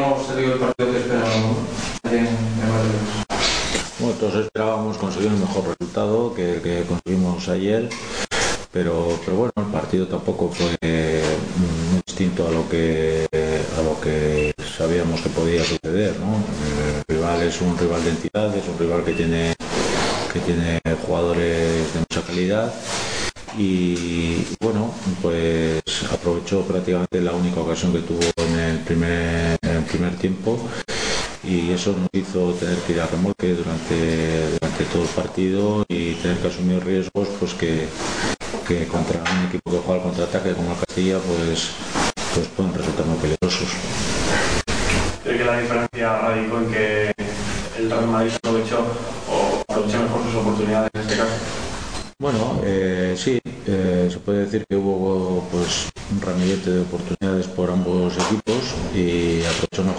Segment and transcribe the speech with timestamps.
[0.00, 1.56] no el partido que esperábamos
[2.10, 2.28] en,
[3.98, 7.88] Bueno, todos esperábamos conseguir un mejor resultado que el que conseguimos ayer,
[8.72, 10.76] pero, pero bueno, el partido tampoco fue
[11.90, 13.28] muy distinto a lo que
[13.78, 16.36] a lo que sabíamos que podía suceder, ¿no?
[16.96, 19.54] El rival es un rival de entidad, es un rival que tiene
[20.32, 22.72] que tiene jugadores de mucha calidad
[23.58, 25.82] y bueno, pues
[26.12, 29.58] aprovechó prácticamente la única ocasión que tuvo en el primer,
[29.90, 30.58] primer tiempo
[31.42, 36.14] y eso nos hizo tener que ir a remolque durante, durante todo el partido y
[36.14, 37.88] tener que asumir riesgos pues que,
[38.68, 41.70] que contra un equipo que juega al contraataque como el Castilla pues,
[42.34, 43.68] pues pueden resultar muy peligrosos.
[45.24, 47.12] Creo que la diferencia radicó en que
[47.78, 48.84] el Real Madrid aprovechó
[49.28, 51.32] o aprovechó mejor sus oportunidades en este caso.
[52.20, 57.70] Bueno, eh, sí, eh, se puede decir que hubo pues un ramillete de oportunidades por
[57.70, 58.39] ambos equipos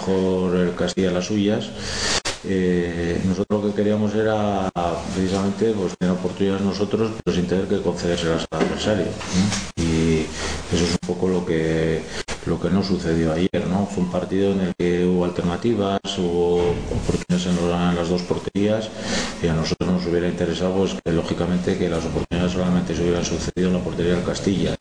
[0.02, 1.70] mejor el Castilla las suyas.
[2.44, 4.68] Eh, nosotros lo que queríamos era
[5.14, 9.06] precisamente pues, tener oportunidades nosotros, pero sin tener que concedérselas al adversario.
[9.76, 10.26] Y
[10.74, 12.02] eso es un poco lo que
[12.46, 13.86] lo que no sucedió ayer, ¿no?
[13.86, 18.90] Fue un partido en el que hubo alternativas, hubo oportunidades en las dos porterías
[19.40, 23.24] y a nosotros nos hubiera interesado pues, que lógicamente que las oportunidades solamente se hubieran
[23.24, 24.74] sucedido en la portería del Castilla.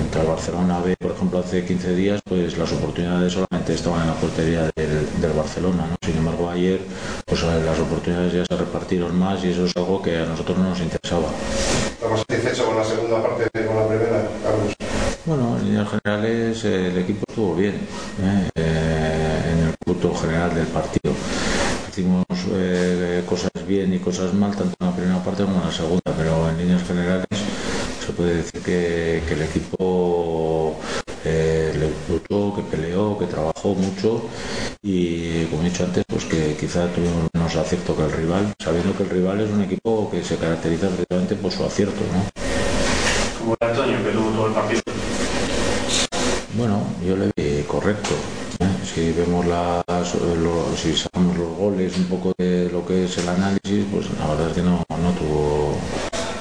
[0.00, 4.14] El Barcelona B, por ejemplo, hace 15 días, pues las oportunidades solamente estaban en la
[4.14, 5.86] portería del, Barcelona.
[5.88, 5.96] ¿no?
[6.02, 6.80] Sin embargo, ayer
[7.26, 10.70] pues las oportunidades ya se repartieron más y eso es algo que a nosotros no
[10.70, 11.28] nos interesaba.
[11.92, 14.74] ¿Estamos satisfechos con la segunda parte con la primera, Carlos?
[15.26, 18.48] Bueno, en líneas generales el equipo estuvo bien ¿eh?
[18.54, 21.14] Eh, en el punto general del partido.
[21.90, 25.72] Hicimos eh, cosas bien y cosas mal, tanto en la primera parte como en la
[25.72, 27.26] segunda, pero en líneas generales
[28.20, 30.76] puede decir que, el equipo
[31.24, 34.28] le luchó, que peleó, que trabajó mucho
[34.82, 38.94] y, como he dicho antes, pues que quizá tuvimos menos acierto que el rival, sabiendo
[38.94, 42.02] que el rival es un equipo que se caracteriza precisamente por su acierto.
[42.12, 43.56] ¿no?
[43.58, 44.82] El Antonio, que tuvo todo el partido.
[46.54, 48.10] Bueno, yo le vi correcto.
[48.58, 48.68] ¿eh?
[48.84, 49.82] Si vemos las,
[50.76, 54.48] si sacamos los goles, un poco de lo que es el análisis, pues la verdad
[54.48, 55.74] es que no, no tuvo,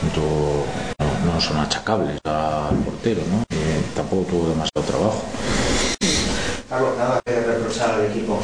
[0.01, 0.98] no,
[1.39, 3.43] no, son achacables al portero, ¿no?
[3.49, 5.23] Y tampoco tuvo demasiado trabajo.
[6.67, 8.41] Carlos, nada que reprochar al equipo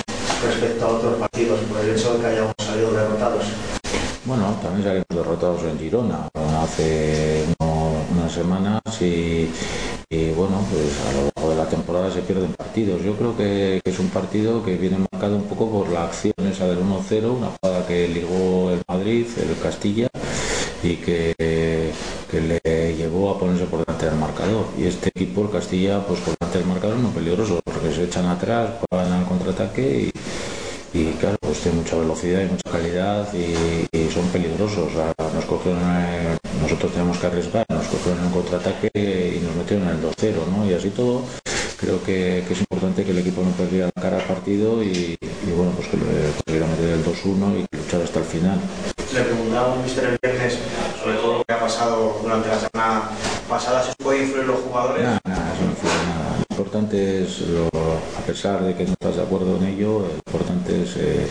[0.48, 3.44] respecto a otros partidos por el hecho de que hayamos salido derrotados.
[4.26, 6.28] Bueno, también salimos derrotados en Girona
[6.64, 9.50] hace unas semanas y,
[10.36, 13.04] bueno, pues a lo largo de la temporada se pierden partidos.
[13.04, 16.66] Yo creo que, es un partido que viene marcado un poco por la acción esa
[16.66, 20.08] del 1-0, una jugada que ligó el Madrid, el Castilla,
[20.84, 24.68] y que, que, le llevó a ponerse por delante del marcador.
[24.78, 28.26] Y este equipo, el Castilla, pues por delante del marcador muy peligroso, porque se echan
[28.26, 30.12] atrás, van al contraataque
[30.96, 34.94] y claro, pues tiene mucha velocidad y mucha calidad y, son peligrosos.
[34.94, 35.82] nos cogieron,
[36.62, 40.66] nosotros tenemos que arriesgar, nos cogieron en contraataque y nos metieron en el 2-0, ¿no?
[40.66, 41.24] Y así todo,
[41.78, 45.18] creo que, es importante que el equipo no perdiera la cara al partido y,
[45.54, 45.98] bueno, pues que
[46.46, 48.60] pudiera meter el 2-1 y luchar hasta el final.
[49.16, 50.60] Le preguntaba a Mister el viernes
[51.02, 53.10] sobre todo lo que ha pasado durante la semana
[53.48, 55.04] pasada, si puede influir los jugadores.
[55.04, 56.36] Nada, nada, eso no influye nada.
[56.38, 57.42] Lo importante es,
[58.18, 61.28] a pesar de que no estás de acuerdo en ello, lo importante es eh,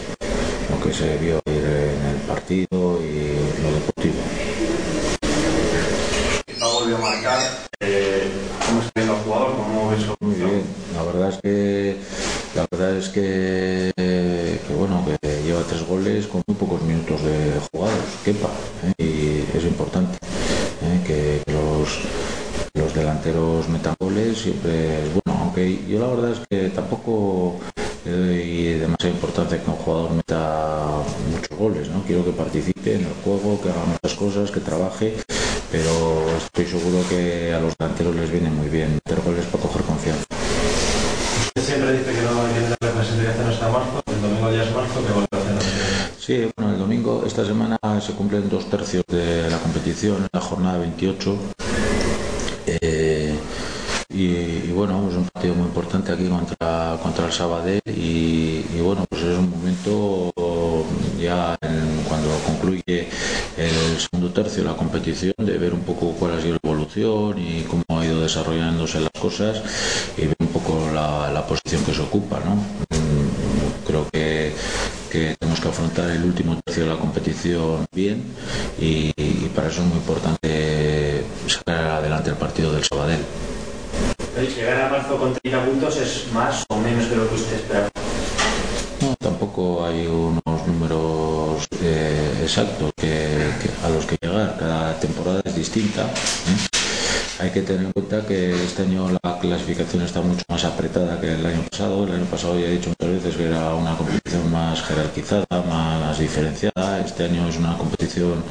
[0.70, 4.14] lo que se vio en el partido y lo deportivo.
[6.46, 7.38] Quizá volvió a marcar.
[7.80, 8.30] Eh,
[8.66, 9.56] ¿Cómo está viendo el jugador?
[9.56, 10.62] ¿Cómo ves Muy bien,
[10.96, 11.96] la verdad es que
[12.54, 17.52] la verdad es que, que, bueno que lleva tres goles con muy pocos minutos de
[17.72, 18.48] jugados, quepa,
[18.84, 18.92] ¿eh?
[18.98, 20.18] y es importante
[21.04, 21.98] que los
[22.74, 27.60] los delanteros metan goles siempre es bueno, aunque yo la verdad es que tampoco
[28.04, 32.02] le doy demasiada importancia que un jugador meta muchos goles, ¿no?
[32.02, 35.14] Quiero que participe en el juego, que haga muchas cosas, que trabaje,
[35.70, 35.92] pero
[36.36, 40.24] estoy seguro que a los delanteros les viene muy bien meter goles para coger confianza.
[41.46, 42.32] Usted siempre dice que no
[42.80, 45.54] representación hasta marzo, el domingo ya es marzo, que vuelve a hacer?
[46.18, 50.40] Sí, bueno, el domingo, esta semana se cumplen dos tercios de la competición, en la
[50.40, 51.36] jornada 28
[52.86, 53.34] eh,
[54.10, 59.22] y, bueno, es un partido muy importante aquí contra, contra el Sabadell y, bueno, pues
[59.22, 60.32] es un momento
[61.18, 61.56] ya
[62.06, 63.08] cuando concluye
[63.56, 67.38] el segundo tercio de la competición de ver un poco cuál ha sido la evolución
[67.38, 69.62] y cómo ha ido desarrollándose las cosas
[70.18, 72.54] y ver un poco la, posición que se ocupa, ¿no?
[72.56, 74.52] Mm, creo que,
[75.38, 78.24] tenemos que afrontar el último tercio de la competición bien
[78.80, 79.12] y
[79.54, 80.93] para eso es muy importante
[81.48, 83.24] sacar adelante el partido del Sabadell.
[84.54, 87.88] Si gana marzo con 30 puntos es más o menos de lo que usted esperaba.
[89.00, 94.56] No, tampoco hay unos números eh, exactos que, que- a los que llegar.
[94.58, 96.02] Cada temporada es distinta.
[96.02, 96.66] ¿eh?
[97.40, 101.32] Hay que tener en cuenta que este año la clasificación está mucho más apretada que
[101.34, 102.04] el año pasado.
[102.04, 106.18] El año pasado ya he dicho muchas veces que era una competición más jerarquizada, más
[106.18, 107.00] diferenciada.
[107.04, 108.42] Este año es una competición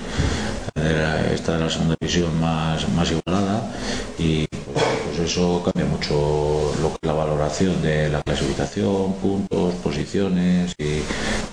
[0.84, 3.72] de la- esta de la segunda división más, más igualada
[4.20, 9.74] y pues, pues eso cambia mucho lo que es la valoración de la clasificación, puntos,
[9.76, 11.00] posiciones y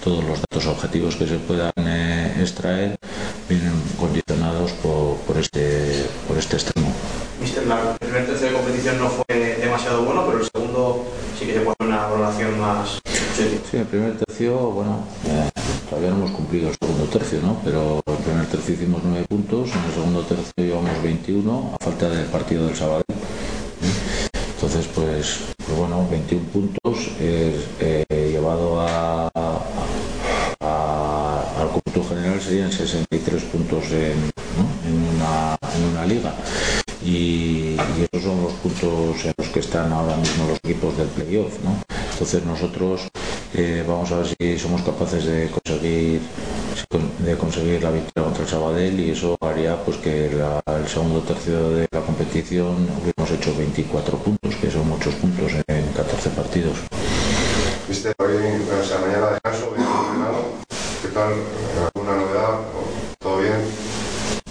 [0.03, 2.97] todos los datos objetivos que se puedan eh, extraer
[3.49, 6.93] vienen condicionados por, por este por este extremo.
[7.41, 11.07] Mister, la- el primer tercio de competición no fue demasiado bueno, pero el segundo
[11.39, 13.61] sí que se pone una valoración más positiva.
[13.71, 15.51] Sí, el primer tercio, bueno, eh,
[15.89, 16.71] todavía no hemos cumplido
[17.09, 17.61] tercio, ¿no?
[17.65, 22.09] Pero el primer tercio hicimos 9 puntos, en el segundo tercio llevamos 21, a falta
[22.09, 23.03] del partido del sábado.
[24.55, 29.31] Entonces, pues, pues bueno, 21 puntos eh, llevado a,
[30.61, 34.21] al cómputo general serían 63 puntos en,
[34.57, 34.67] ¿no?
[34.87, 36.35] en, una, en una liga.
[37.03, 41.09] Y, y esos son los puntos en los que están ahora mismo los equipos del
[41.09, 41.83] playoff, ¿no?
[42.13, 43.09] Entonces nosotros
[43.55, 46.21] eh, vamos a ver si somos capaces de conseguir
[47.19, 51.21] de conseguir la victoria contra el Sabadell y eso haría pues que la- el segundo
[51.21, 56.79] tercio de la competición hubiéramos hecho 24 puntos, que son muchos puntos en 14 partidos.
[57.89, 60.45] Mister, hoy, o sea, mañana descanso, entrenado.
[61.03, 61.33] ¿Qué tal?
[61.95, 62.61] ¿Alguna novedad?
[63.19, 63.61] ¿Todo bien?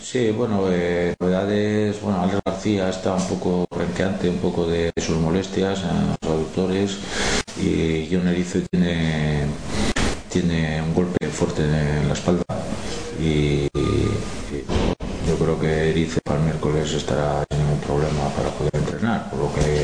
[0.02, 5.18] Sí, bueno, eh, novedades, bueno, Alex García está un poco renqueante, un poco de sus
[5.18, 6.98] molestias en los aductores
[7.62, 9.46] y John Erice tiene,
[10.30, 12.44] tiene un golpe fuerte en la espalda
[13.20, 13.68] y,
[15.28, 19.40] yo creo que Erice para el miércoles estará sin ningún problema para poder entrenar, por
[19.40, 19.79] lo que